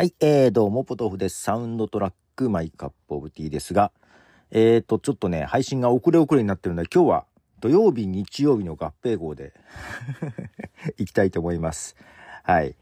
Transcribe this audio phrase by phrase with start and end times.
[0.00, 1.42] はい、えー、どうも、ポトフです。
[1.42, 3.92] サウンドトラック、 My Cup of Tea ですが、
[4.50, 7.26] えーと、ちょっとね、配信が遅れ遅れになってるので、今日は
[7.60, 9.52] 土曜日、日曜日の合併号で
[10.96, 11.96] 行きたいと思います。
[12.44, 12.76] はい。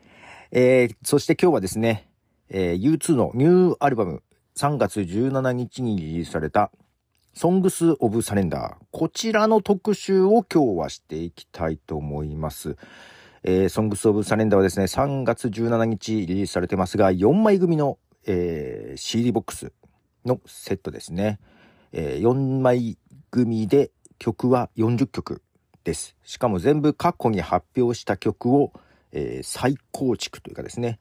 [0.53, 2.09] えー、そして今日はですね、
[2.51, 4.23] えー、U2 のニューアルバム、
[4.55, 6.71] 3月17日にリリースされた、
[7.35, 8.77] Songs of Surrender。
[8.93, 12.77] こちらの特集を今日はしていきたいと思います。
[13.45, 19.73] えー、Songs of Surrender はですね、3月17日リリースされてますが、4枚組の、えー、CD ボックス
[20.25, 21.39] のセットですね。
[21.93, 22.99] えー、4枚
[23.31, 25.43] 組で曲は40曲
[25.85, 26.17] です。
[26.25, 28.73] しかも全部過去に発表した曲を、
[29.13, 30.99] えー、再構築というかですね、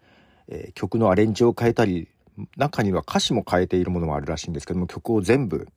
[0.48, 2.08] えー、曲のアレンジを変えたり、
[2.56, 5.68] 中には歌詞も変えているものもあるらしいんですけども、曲を全部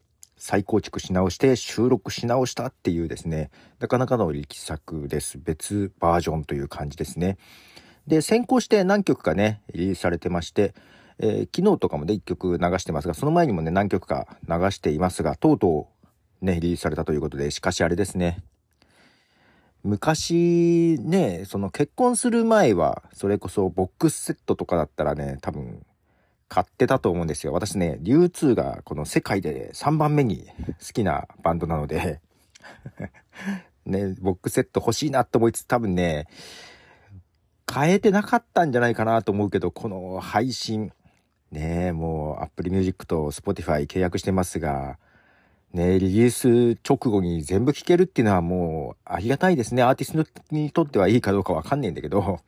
[0.41, 5.39] 再構築し直して収録し直したっていうですね、なかなかの力作です。
[5.39, 7.37] 別バージョンという感じですね。
[8.07, 10.75] で、先行して何曲かね、リリースされてまして、
[11.19, 15.89] えー、昨日とかもね、1曲流してますが、その前にもね、何曲か流していますが、とうと
[16.43, 18.43] うね、リリースされたということで、しかしあれですね、
[19.83, 25.85] 昔ね、その結婚する前は、それこそボックスセットとかだったらね、多分、
[26.51, 27.53] 買ってたと思うんですよ。
[27.53, 30.49] 私ね、流通がこの世界で3番目に
[30.85, 32.21] 好きなバンドなので
[33.87, 36.27] ね、ボックスセット欲しいなと思いつつ多分ね、
[37.73, 40.93] 変えてなかったんじゃないかなと思うけど、この配信、
[41.53, 44.99] ね、もう Apple Music と Spotify 契約してますが、
[45.73, 49.85] ね、リリース直後に全部聴けるっていうのはもうありがたいですね。
[49.85, 52.41] アーティストにとってはいいかどうかわかんないんだけど、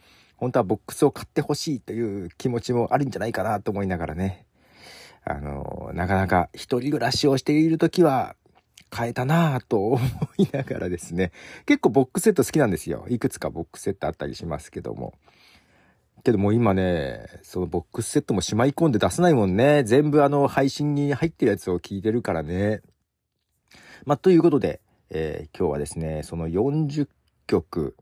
[0.43, 4.45] 本当はボックスを買ってほしいという気持ちもあるんじゃないかなと思いながらね。
[5.25, 8.35] あの、なかなか一人暮らしをしている時は
[8.91, 10.01] 買えたなぁと思
[10.39, 11.31] いながらですね。
[11.65, 13.07] 結構ボックスセット好きなんですよ。
[13.09, 15.15] いくつかボックスセットあったりしますけども。
[16.25, 19.85] けどもう今ね、そのボックスセットもしまい込んで出せないもんね。
[19.85, 22.81] 全部あの配信に入ってるやつを聞いてるからね。
[24.07, 24.81] まあ、ということで、
[25.11, 27.07] えー、今日はですね、その40
[27.47, 27.95] 曲、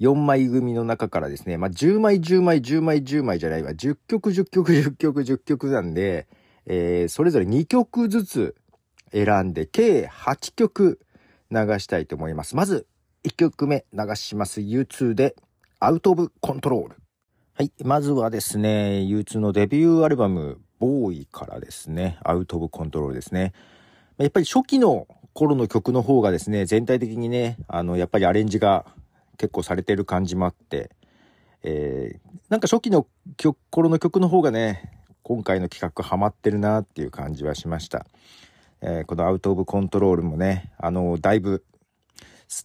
[0.00, 3.72] 4枚組の中からですね、まあ、10枚、10枚、10枚、10枚じゃないわ。
[3.72, 6.26] 10曲、10曲、10曲、10曲なんで、
[6.66, 8.56] えー、それぞれ2曲ずつ
[9.12, 11.00] 選んで、計8曲
[11.50, 12.56] 流したいと思います。
[12.56, 12.86] まず、
[13.24, 14.60] 1曲目流します。
[14.60, 15.36] U2 で、
[15.78, 16.96] アウトオブコントロール。
[17.54, 17.72] はい。
[17.84, 23.52] まずはですね、U2 のデビューアルバム、ボーイからですね、アウトオブコントロールですね。
[24.16, 28.86] やっぱり初期の頃の曲の方がですね、全体的にね、あの、やっぱりアレンジが
[29.40, 30.90] 結構されてる感じもあって、
[31.62, 33.06] えー、なんか初期の
[33.38, 34.92] 曲、頃の曲の方がね、
[35.22, 38.04] 今回の企画ハマってるなっていう感じはしました。
[38.82, 41.64] えー、このアウトオブコントロールもね、あの、だいぶ、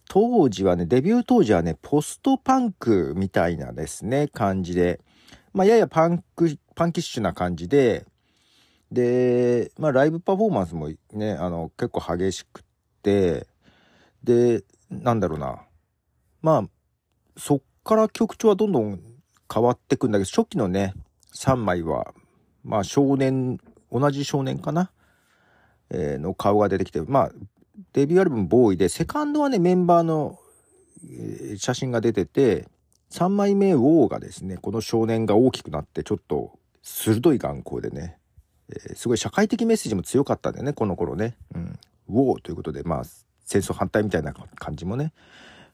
[0.06, 5.00] 当時はね、デビュー当時はね、ポストパンクみたいなですね、感じで、
[5.54, 8.04] まあ、ややパンク、パンキッシュな感じで、
[8.92, 12.62] で、まあ、ライブパフォーマンスもね、あの、結構激しくっ
[13.02, 13.46] て、
[14.22, 15.65] で、なんだろうな。
[16.46, 16.64] まあ、
[17.36, 19.00] そっから曲調はどんどん
[19.52, 20.94] 変わってくんだけど、初期のね、
[21.34, 22.14] 3枚は、
[22.62, 23.58] まあ、少年、
[23.90, 24.92] 同じ少年かな、
[25.90, 27.32] えー、の顔が出てきて、まあ、
[27.94, 30.38] デビューアルバムボーイで、セカンドはね、メンバーの、
[31.02, 32.68] えー、写真が出てて、
[33.10, 38.18] 3枚目ウォーがですね、この少年が大きくなって、ちょっと鋭い眼光でね、
[38.68, 41.36] えー、すごい社会的メッセージも強かったんだよね、この頃ね。
[41.56, 41.78] うん。
[42.08, 43.02] ウォーということで、まあ、
[43.44, 45.12] 戦争反対みたいな感じもね、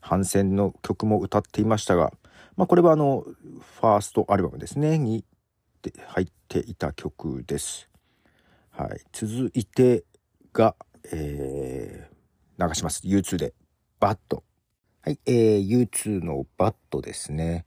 [0.03, 2.13] 反戦の曲も歌っていましたが、
[2.57, 5.25] まあ、これはあの、ファーストアルバムですね、に
[6.09, 7.89] 入っていた曲です。
[8.71, 9.01] はい。
[9.13, 10.05] 続いて
[10.53, 10.75] が、
[11.13, 13.07] えー、流します。
[13.07, 13.55] U2 で、
[14.01, 14.45] バット。
[15.03, 15.19] はい。
[15.25, 17.65] えー、U2 のバットですね。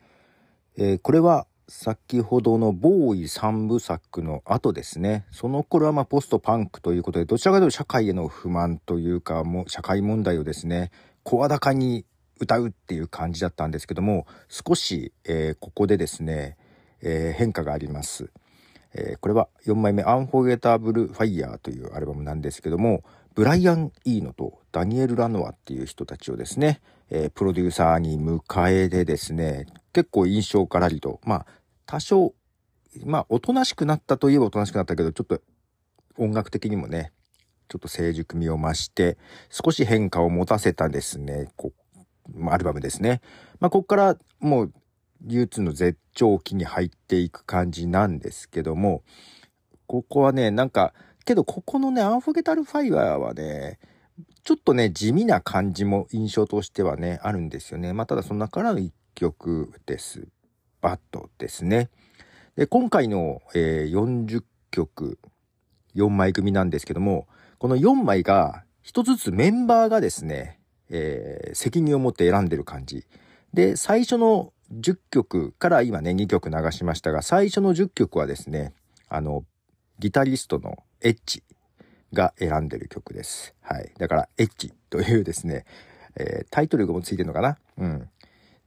[0.77, 5.25] えー、これは、先ほどのボーイ三部作の後ですね。
[5.31, 10.91] その頃はまあポストパンクということで、どちらかというと社会への不満というか、も社会問題をですね、
[11.23, 12.05] 声高に
[12.39, 16.57] 歌うっていう感じだったんですけども、少し、えー、ここでですね、
[17.01, 18.29] えー、変化があります。
[18.93, 23.03] えー、これは4枚目、アンフォゲタブル・ファイヤーというアルバムなんですけども、
[23.35, 28.41] ブライアン・イーノとダニエル・ラノアっていう人たちをですね、えー、プロデューサーに迎
[28.71, 31.45] えてですね、結構印象からりと、まあ、
[31.85, 32.33] 多少、
[33.03, 35.41] まあ、おとなしくなったといえばおとなしくなったけど、ちょっと
[36.17, 37.11] 音楽的にもね、
[37.67, 39.17] ちょっと成熟味を増して、
[39.49, 41.73] 少し変化を持たせたですね、こ
[42.49, 43.21] アルバムですね。
[43.59, 44.73] まあ、ここからもう
[45.25, 49.03] U2 の絶頂期に入っていく感じなんですけども、
[49.87, 50.93] ここはね、なんか、
[51.25, 53.79] けどここのね、アンフォゲタルファイアーはね、
[54.43, 57.93] ちょっとね、地味な感じも印象としてはね、あるんですよね。
[57.93, 60.27] まあ、ただその中からの一曲です。
[60.81, 61.89] バットですね。
[62.55, 65.19] で、今回の、えー、40曲、
[65.95, 67.27] 4枚組なんですけども、
[67.57, 70.59] この4枚が、一つずつメンバーがですね、
[70.89, 73.05] えー、責任を持って選んでる感じ。
[73.53, 78.73] で、最初の10曲から今ね、2曲流しましたが、最初の10曲はですね、
[79.09, 79.45] あの、
[79.99, 81.43] ギタリストのエッジ
[82.13, 83.55] が選んでる曲です。
[83.61, 83.93] はい。
[83.97, 85.65] だから、エッジというですね、
[86.15, 87.57] えー、タイトルがもついてるのかな？
[87.77, 88.09] うん。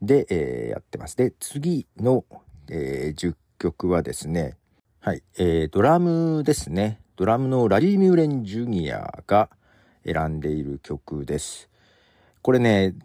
[0.01, 1.17] で、えー、やってます。
[1.17, 2.25] で、次の、
[2.69, 4.55] えー、10曲はですね、
[5.01, 7.01] はい、えー、ドラムですね。
[7.15, 9.49] ドラムのラリー・ミューレン・ジュニアが
[10.05, 11.69] 選んでいる曲です。
[12.41, 12.95] これね、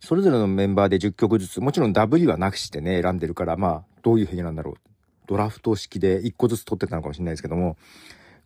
[0.00, 4.74] それぞれのメンバーで10曲ずつ、もちろんダブりはなくしてね、選んでるから、まあ、どういう風なんだろう。
[5.26, 7.76] ドラフト式で1個ずつ取ってたのかもしれないですけども、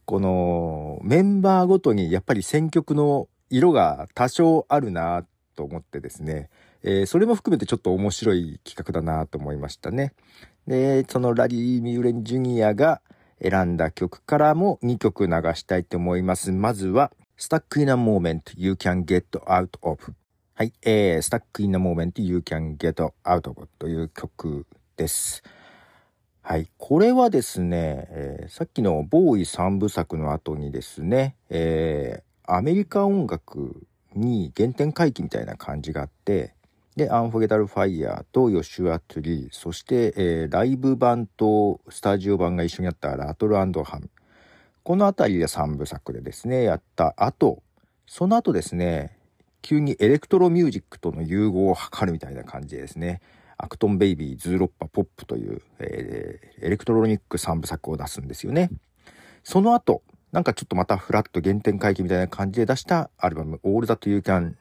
[0.05, 5.25] このメンバーごとにやっぱり選曲の色が多少あるな
[5.57, 6.51] と思ってですね、
[6.83, 10.13] えー、それも含めてちょっと面白い企画だなと思いましたね。
[10.67, 13.01] で、そのラリー・ミューレン・ジュニアが
[13.41, 16.53] 選んだ曲からも2曲流したいと思います。
[16.53, 20.15] まずは、Stuck in a Moment You Can Get Out of
[20.55, 24.67] はい、えー、Stuck in a Moment You Can Get Out of という曲
[24.97, 25.43] です。
[26.43, 26.69] はい。
[26.79, 33.85] これはですね、えー、さっきのボーイ三部作の後にですね、えー、アメリカ音楽
[34.15, 36.55] に原点回帰みたいな感じがあって、
[36.95, 44.09] で、 Unforgettable Fire と Joshua Tree、そして、えー、ライブ版とスタジオ版が一緒にやった Rattle and Hum。
[44.85, 47.63] このあたりで三部作でですね、やった後、
[48.07, 49.19] その後ですね、
[49.63, 53.23] 急にエレクトロミュージックとの融合を図るみたいな感じでですね、
[53.57, 58.69] Achtung Baby、 Zooropa、ポップという、えー、エレクトロニック3部作を出すんですよね。
[59.43, 60.03] その後、
[60.33, 64.57] なんかちょっとまたフラット原点回帰みたいな感じで出したアルバム、All That You Can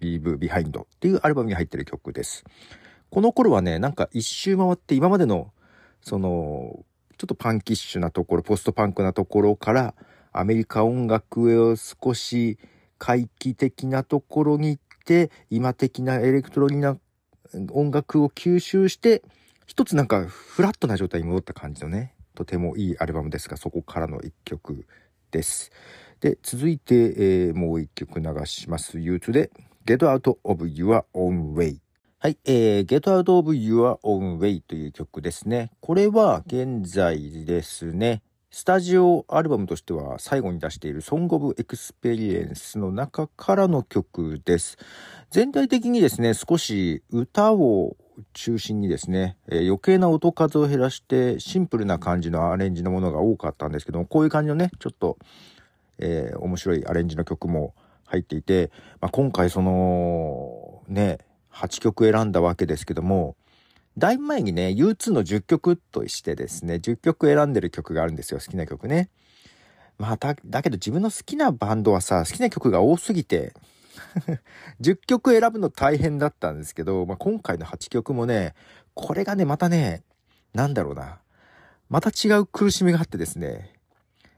[0.00, 2.44] Leave Behind っていうアルバムに入ってる曲です。
[3.10, 5.52] この頃はね、なんか一周回って今までの、
[6.00, 6.86] その、
[7.18, 9.94] ちょっとパンキッシュなところ、ポストパンクなところから、
[10.32, 12.58] アメリカ音楽を少し
[12.96, 16.96] 回帰的なところに行って、今的なエレクトロニな
[17.72, 19.22] 音楽を吸収して、
[19.66, 24.86] 一つなんかフラットな状態に戻った感じのね、とてもいいアルバムですが、そこからの一曲
[25.32, 25.72] です。
[26.20, 28.98] で、続いて、えー、もう一曲流します。
[28.98, 29.50] U2 で
[29.84, 31.87] Get Out of Your Own Way。
[32.20, 35.70] はい、えー、Get Out of Your Own Way という曲ですね。
[35.78, 44.78] これは現在ですね、スタジオアルバムとしては最後に出している Song of Experience の中からの曲です。
[45.30, 47.96] 全体的にですね、少し歌を
[48.32, 55.18] 中心にですね、えー、余計な音数を減らしてシンプルな感じのアレンジのものが多かったんですけども、こういう感じのね、ちょっと、
[56.00, 57.74] えー、面白いアレンジの曲も
[58.06, 61.18] 入っていて、まあ、今回その、ね、
[61.52, 63.36] 8曲選んだわけですけども、
[63.96, 69.10] だいぶ前にね、U2 の10曲としてですね、10曲選んでる曲があるんですよ、好きな曲ね。
[69.98, 73.54] まあ、だ、だけど自分の好きなバンドはさ、好きな曲が多すぎて、
[74.80, 78.54] 10曲選ぶの大変だったんですけど、まあ、今回の8曲もね、
[78.94, 80.02] これがね、またね、
[80.54, 81.18] なんだろうな。
[81.88, 83.74] また違う苦しみがあってですね。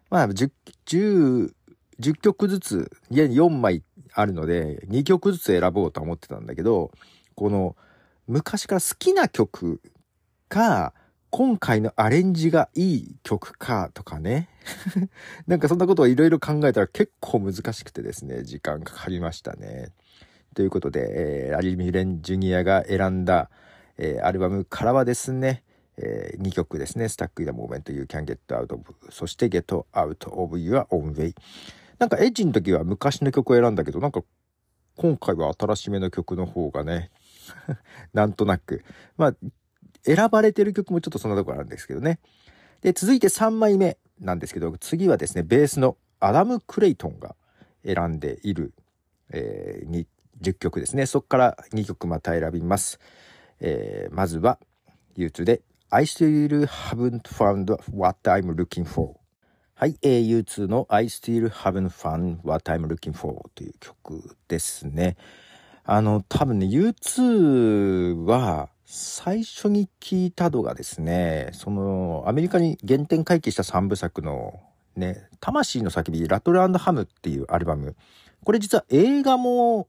[0.09, 0.51] まあ、10、
[0.87, 1.53] 10、
[2.01, 6.91] 10曲ずつ、いや、4枚あるので、2曲ずつ選ぼうと思ってたんだけど、
[7.35, 7.77] この、
[8.27, 9.81] 昔から好きな曲
[10.49, 10.93] か、
[11.31, 14.49] 今回のアレンジがいい曲かとかね。
[15.47, 19.91] なんかそんなことをいろいろ考えたら結構難しくてですね、時間かかりましたね。
[20.55, 23.49] ということで、えー、アリミレンジュニアが選んだ、
[23.97, 25.63] えー、アルバムからはですね、
[25.97, 31.35] えー、2曲ですね、Stuck in the Moment You Can Get Out of そして Get Out of Your Own Way
[32.01, 34.23] なんかエッジの時は昔の曲を選んだけど、なんか
[34.97, 37.11] 今回は新しめの曲の方がね、
[38.15, 38.83] なんとなく。
[39.19, 39.35] まあ、
[40.03, 42.19] 選ばれてる曲もちょっとそんなところあるんですけどね。
[42.81, 47.37] で、続いて3枚目なんですけど、次はですね、ベースのアダム・クレイトンが
[47.85, 48.73] 選んでいる、
[49.29, 50.07] えー、
[50.41, 51.05] 10曲ですね。
[51.05, 52.99] そこから2曲また選びます。
[53.61, 54.59] えー、まずは
[55.19, 59.20] U2 で I still haven't found what I'm looking for
[59.81, 65.17] はい、えー、U2 の I still haven't found what I'm looking for という曲ですね。
[65.85, 74.61] あの、多分ね、U2 は、最初に聞いたのがですね、その、アメリカに原点回帰した3部作の、
[74.97, 77.97] ね、魂の叫び、ラトルハムっていうアルバム。
[78.45, 79.89] これ実は映画も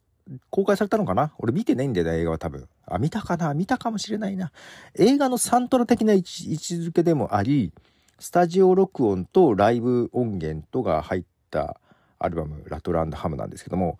[0.51, 1.33] 公開されたのかな？
[1.37, 2.69] 俺見てないんだよね、映画は多分。
[2.85, 3.53] あ、見たかな？
[3.53, 4.53] 見たかもしれないな。
[4.95, 6.45] 映画のサントラ的な位置
[6.75, 7.73] づけでもあり、
[8.21, 11.81] スタジオ録音とライブ音源とが入った
[12.19, 13.97] アルバム、ラトルハムなんですけども、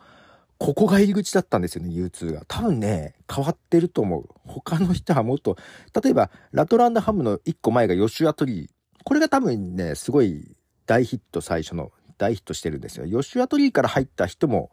[0.59, 2.43] ここが入り口だったんですよね、U2 が。
[2.47, 4.29] 多分ね、変わってると思う。
[4.45, 5.57] 他の人はもっと、
[6.03, 8.69] 例えば、ラトランドハムの1個前がヨシュアトリー。
[9.03, 13.07] これが多分ね、すごい大ヒット最初の大ヒットしてるんですよ。
[13.07, 14.69] ヨシュアトリーから入った人も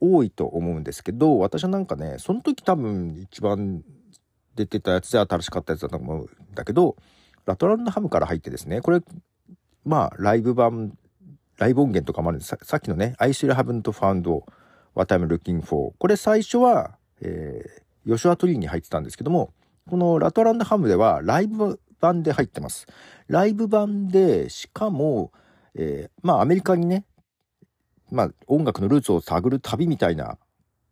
[0.00, 3.84] 多いと思うんですけど、私はなんかね、その時多分一番
[4.56, 6.96] 出てたやつで新しかったやつだと思うんだけど、
[7.50, 9.00] ラトランドハムから入ってですね、これ、
[9.84, 10.96] まあ、ライブ版、
[11.58, 12.56] ライブ音源とかもあるんです。
[12.62, 14.42] さっきのね、I still haven't found
[14.94, 15.92] what I'm looking for。
[15.98, 19.52] これ最初は、えー、ヨシュアトリーに入ってたんですけども、
[19.88, 22.86] このラトランドハムではライブ版で入ってます。
[23.26, 25.32] ライブ版で、しかも、
[25.74, 27.04] えー、まあアメリカにね、
[28.12, 30.38] まあ音楽のルーツを探る旅みたいな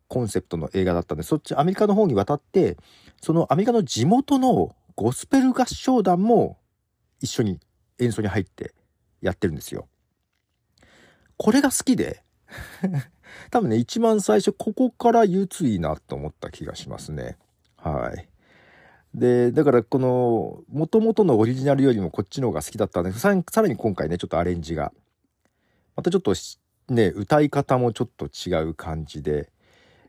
[0.09, 2.75] コンセプトの映画だったんで、そっちアメリカの方に渡って、
[3.21, 6.57] そのアメリカの地元のゴスペル合唱団も
[7.21, 7.61] 一緒に
[7.99, 8.73] 演奏に入って
[9.21, 9.87] やってるんですよ。
[11.37, 12.21] これが好きで
[13.49, 17.37] 多分ね、一番最初ここから U2 いいなと思った気がしますね。
[17.77, 18.27] はい。
[19.13, 24.91] で、だからこの、元々のオリジナルよりもこっちの方が好きだったんで、さらに今回ね、ちょっとアレンジが、
[25.95, 26.33] またちょっと
[26.89, 29.49] ね、歌い方もちょっと違う感じで、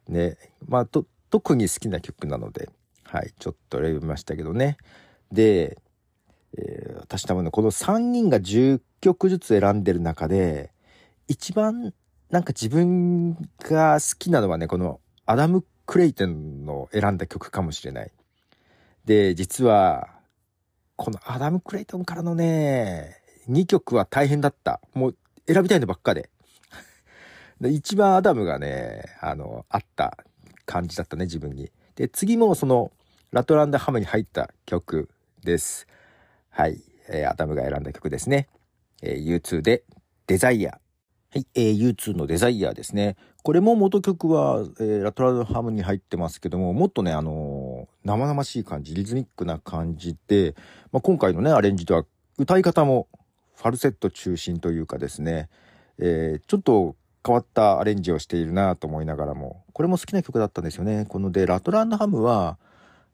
[0.08, 2.70] ね、まあ、と、特に好きな曲なので、
[3.10, 4.76] はい、ちょっと選びましたけどね。
[5.32, 5.78] で、
[6.56, 10.70] えー、私多分ね、この3人が10曲ずつ選んでる中で、
[11.26, 11.92] 一番
[12.30, 18.12] なんか自分が好きなのはね、このアダム・クレイトンの選んだ曲かもしれない。
[19.04, 20.08] で、実は、
[20.94, 23.16] このアダム・クレイトンからのね、
[23.48, 24.80] 2曲は大変だった。
[24.94, 25.16] もう
[25.52, 26.30] 選びたいのばっかで。
[27.60, 30.16] で一番アダムがね、あの、あった
[30.64, 31.72] 感じだったね、自分に。
[31.96, 32.92] で、次もその、
[33.32, 35.08] Rattle and Hum に入った曲
[35.44, 35.86] です。
[36.48, 36.80] はい。
[37.08, 38.48] えー、アダムが選んだ曲ですね。
[39.02, 39.84] えー、U2 で、
[40.26, 40.72] デザイア。
[40.72, 43.16] はい、えー、U2 のデザイアですね。
[43.44, 50.56] これも元曲は、えー、ラトランドハムに入ってますけども、もっとね、あのー、生々しい感じ、リズミックな感じで、
[50.90, 52.04] まあ、今回のね、アレンジとは、
[52.36, 53.06] 歌い方も
[53.54, 55.48] ファルセット中心というかですね、
[55.98, 61.06] えー、ちょっと変わったアレンジをしているなと思いながらも、これも好きな曲だったんですよね。
[61.08, 62.58] こので、ラトランドハムは、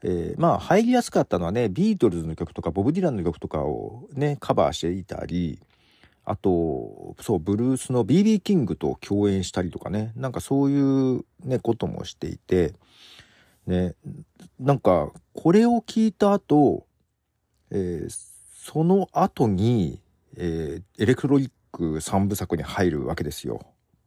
[0.02, 5.58] えー、まあ入りやすかったのはね、ビートルズの曲とかボブ・ディランの曲とかをね、カバーしていたり、
[6.24, 10.80] あと、そう、ブルースの BB キングと共演したりとかね、なんかそうい
[11.18, 12.74] うね、こともしていて、
[13.66, 13.94] ね、
[14.58, 16.84] なんか、これを聞いた後、
[17.70, 20.00] えー、その後に、
[20.36, 23.60] えー、エレクトロニック3部作に入るわけですよ。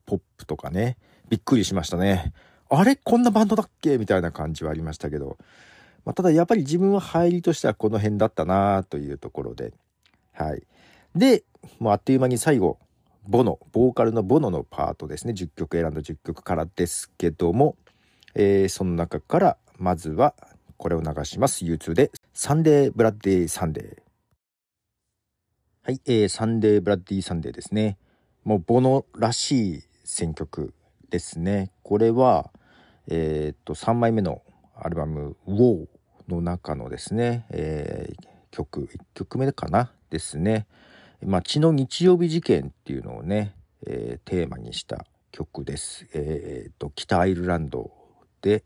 [0.06, 0.98] ポップとかね。
[1.30, 2.34] びっくりしましたね。
[2.70, 3.98] あれこんなバンドだっけ？
[3.98, 5.38] みたいな感じはありましたけど。
[6.06, 9.74] まあ、ただやっぱり自分は入りとしてはこの辺だったなというところで。
[10.34, 10.64] はい。
[11.16, 11.44] で、
[11.80, 12.80] もうあっという間に最後、
[13.28, 15.34] ボノ、ボーカルのボノのパートですね。
[15.34, 17.76] 10曲選んだ10曲からですけども、
[18.36, 20.36] えー、その中からまずは
[20.78, 21.66] これを流します。
[21.66, 24.10] U2 で、 Sunday Bloody Sunday。
[25.84, 27.98] はい、えー、 Sunday Bloody Sunday ですね。
[28.44, 30.74] もうボノらしい選曲
[31.10, 31.72] ですね。
[31.84, 32.52] これは、
[33.08, 34.42] えー、っと、3枚目の
[34.82, 35.88] アルバム、 War
[36.28, 39.92] の中のですね、えー、曲、1曲目かな？
[40.10, 40.66] ですね。
[41.24, 43.54] まあ、血の日曜日事件っていうのをね、
[43.86, 46.08] えー、テーマにした曲です。
[46.14, 47.92] えー、っと、北アイルランド
[48.42, 48.64] で、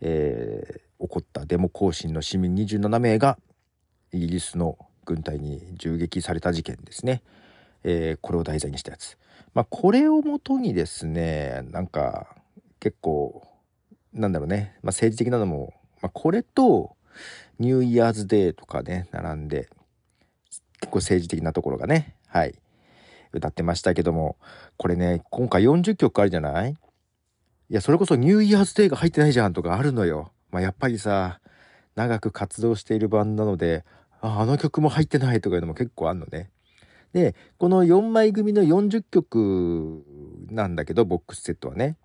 [0.00, 3.38] えー、起こったデモ行進の市民27名が
[4.12, 7.22] イギリスの軍隊に銃撃された事件ですね。
[7.82, 9.18] えー、これを題材にしたやつ。
[9.54, 12.36] まあ、これをもとにですね、なんか、
[12.80, 13.46] 結構、
[14.14, 16.96] なんだろうね、まあ、政治的なのも、まあ、これと、
[17.58, 19.68] ニューイヤーズデーとかね、並んで、
[20.80, 22.54] 結構政治的なところがね、はい、
[23.32, 24.36] 歌ってましたけども、
[24.76, 26.72] これね、今回40曲あるじゃない？
[26.72, 26.76] い
[27.74, 30.32] や、それこそニューイヤーズデーが入ってないじゃんとかあるのよ。
[30.50, 31.40] まあ、やっぱりさ、
[31.94, 33.84] 長く活動しているバンドなので、
[34.20, 36.50] ああの曲も入ってないとかいうのも結構あんのね。
[37.12, 40.04] で、この4枚組の40曲
[40.50, 41.96] なんだけど、ボックスセットはね。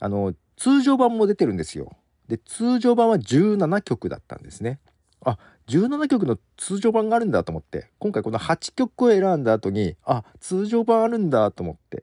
[0.00, 1.96] あの、通常版も出てるんですよ。
[2.28, 4.80] で、通常版は17曲だったんですね。
[5.24, 12.02] あ、17曲の通常版があるんだと思って、今回この8曲を選んだ後に、あ、通常版あるんだと思って、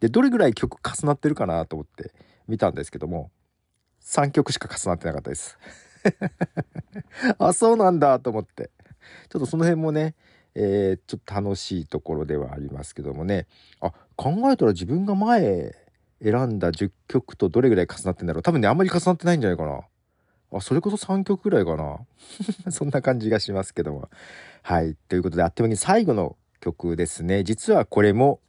[0.00, 2.12] で、どれぐらい曲重なってるかなと思って
[2.48, 3.30] 見たんですけども、
[4.02, 5.58] 3曲しか重なってなかったです。
[7.38, 8.70] あ、そうなんだと思って。
[9.28, 10.14] ちょっとその辺もね、
[10.54, 13.46] えー、ちょっと楽しいところではありますけどもね
[13.80, 15.74] あ考えたら自分が前
[16.22, 19.80] 選んだ10曲とどれぐらい重なってんだろう多分ねあんまり重なってないんじゃないかな
[20.52, 22.00] あそれこそ3曲ぐらいかな
[22.70, 24.08] そんな感じがしますけども
[24.62, 28.40] はいということであっという間に最後の曲ですね実はこれも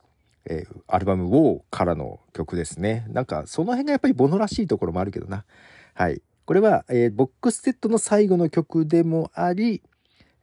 [0.46, 3.06] えー、アルバム「WOW」からの曲ですね。
[3.10, 5.46] なんかその辺がやっぱりボノらしいところもあるけどな。
[5.94, 6.22] はい。
[6.46, 9.82] これは、えー、ボックスセットの最後の曲でもあり、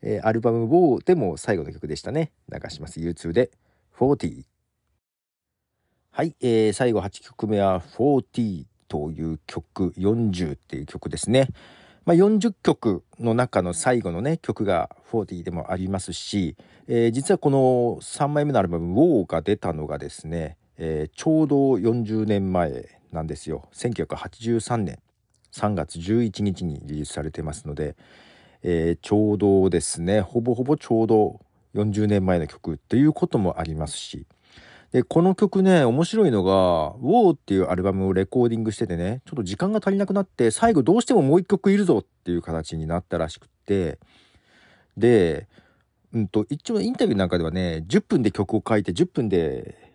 [0.02, 2.32] えー、アルバム「WOW」でも最後の曲でしたね。
[2.50, 3.00] 流します。
[3.00, 3.50] YouTube で
[3.99, 4.44] 「40」。
[6.10, 11.48] はい、えー、最後8曲目は「40」という曲40っていう曲ですね。
[12.04, 24.98] まあ、40曲の中の最後のね曲が40でもありますし、えー、実はこの3枚目のアルバム「WOW」が出たのがですね、えー、ちょうど40年前なんですよ1983年
[25.52, 27.94] 3月11日にリリースされてますので、
[28.62, 31.40] えー、ちょうどですねほぼほぼちょうど
[31.74, 34.26] 40年前の曲っていうこともありますし
[34.92, 43.99] で、この曲ね、面白いのが、WOW っていうアルバムをレコーディングしててね、ちょっと時間が足りなくなって、最後どうしてももう一曲いるぞっていう形になったらしくって、
[44.97, 45.47] で、
[46.14, 49.92] うんと、一応インタビューなんかではね、10分で曲を書いて、10分で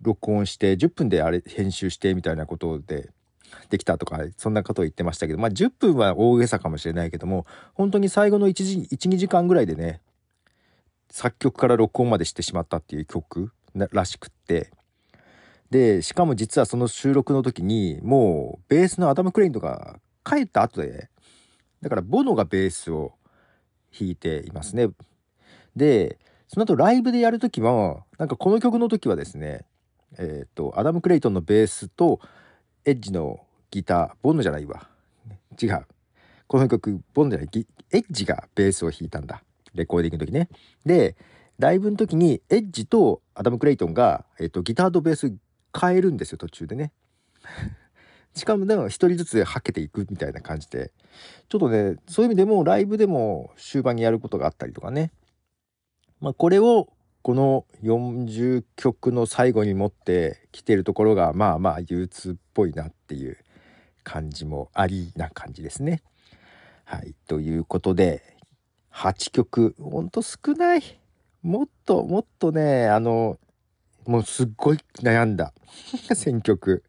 [0.00, 3.10] 録音して、10分であれ編集してみたいなことで
[3.68, 10.00] できたとか、そんなことを言ってましたけど、まあ10分は大げさかもしれないけども、本当に最後の1時、1、2時間ぐらいでね、
[11.10, 13.50] 作曲から録音までしてしまったっていう曲。
[13.92, 14.70] らしくって。
[15.70, 21.08] でしかも実はその収録の時にもうベースのアダム・クレイトンとか帰った後で
[21.82, 23.14] だからボノがベースを
[23.98, 24.88] 弾いていますね。
[25.74, 26.18] で
[26.48, 29.64] その後ライブでやる時もなんかこの曲の時はですね
[30.18, 32.20] えっ、ー、とアダム・クレイトンのベースと
[32.84, 33.40] エッジの
[33.70, 34.88] ギターボノじゃないわ。
[35.60, 35.86] 違う。
[36.46, 37.66] この曲ボノじゃない。
[37.90, 39.42] エッジがベースを弾いたんだ。
[39.74, 40.48] レコーディングの時ね。
[40.84, 41.16] で
[41.58, 45.34] ライブの時にエッジとアダム・クレイトンが、えっと、ギターとベース
[45.78, 46.92] 変えるんですよ途中でね。
[48.34, 50.92] しかもでも一人ずつはけていくみたいな感じで
[51.48, 55.10] ちょっとねそういう意味でもライブでも終盤にやることがあったりとかね。
[56.20, 63.38] まあこれをこの40曲の最後に持ってきてるところがまあまあ憂鬱っぽいなっていう
[64.04, 66.02] 感じもありな感じですね。
[66.84, 67.14] はい。
[67.26, 68.36] ということで
[68.92, 71.00] 8曲ほんと少ない。
[71.46, 73.38] もっともっとねあの
[74.04, 75.54] もうすっごい悩んだ。
[76.12, 76.82] 選曲。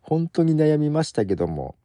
[0.00, 1.76] 本当に悩みましたけども。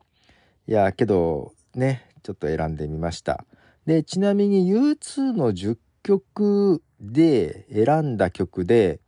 [0.67, 3.45] いやけどねちょっと選んでみました。
[3.85, 8.99] でちなみに U2 の10曲で選んだ曲で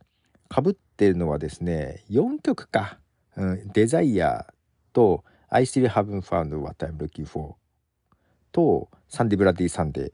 [0.48, 3.00] かぶってるのはですね4曲か
[3.36, 4.46] 「うん、 Desire
[4.92, 7.54] と「I still haven't found what I'm looking for」
[8.52, 10.12] と「Sunday Bloody Sunday」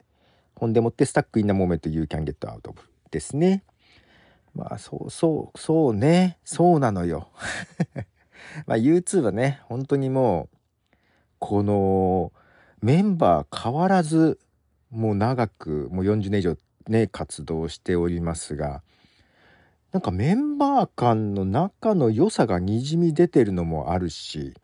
[0.57, 3.63] ほんでもって「スタック・イン・ナ・モーメント・ユー・キャン・ゲット・アウト・オブ」ですね。
[4.55, 7.29] まあそうそうそうねそうなのよ。
[8.67, 10.57] まあ U2 はね本当にもう
[11.39, 12.33] この
[12.81, 14.39] メンバー変わらず
[14.91, 16.57] もう長くもう40年以上
[16.89, 18.83] ね活動しておりますが
[19.93, 24.55] なんかメンバー間の仲の良さがにじみ出てるのもあるし、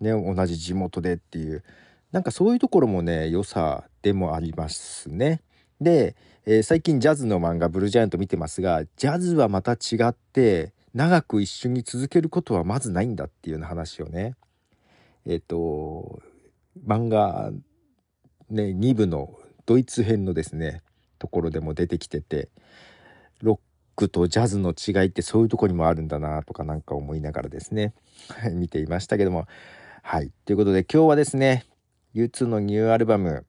[0.00, 1.64] ね、同じ地元でっていう
[2.16, 5.42] なんかそういうところもね良さでもありますね。
[5.82, 14.34] で、えー、最近ジャズの漫画「ブルージャイアント」見てますがジャズはまた違って長く一緒に続けることはまずないんだっていうような話をね。
[15.26, 16.22] えっ、ー、と
[16.86, 17.52] 漫画
[18.48, 20.80] ね2部のドイツ編のですね
[21.18, 22.48] ところでも出てきてて
[23.42, 23.58] ロッ
[23.94, 27.92] クとジャズの違いってそういうとこにもあるんだなとかなんか思いながらですね
[28.54, 29.46] 見ていましたけども。
[30.02, 30.30] はい。
[30.46, 31.66] ということで今日はですね
[32.16, 33.44] U2 のニューアルバム、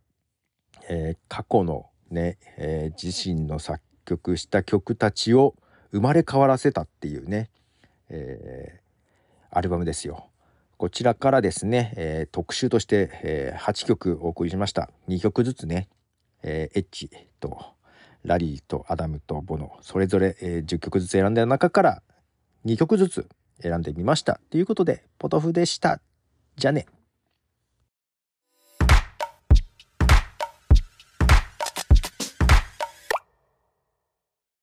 [0.89, 5.56] えー、過去のね、えー、自身の作曲した曲たちを
[5.93, 7.49] 生まれ変わらせたっていうね、
[8.10, 10.27] えー、アルバムですよ。
[10.75, 14.89] こちらからですね、えー、特集として、えー、8曲お送りしました。
[15.08, 15.88] 2曲ずつね、
[16.43, 17.58] えー、エッジと
[18.25, 22.01] ラリーとアダムとボノそれぞれ、えー、10曲ずつ選んだ中から
[22.65, 23.30] 2曲ずつ
[23.62, 24.41] 選んでみました。
[24.49, 26.01] ということでポトフでした。
[26.58, 26.86] じゃあね。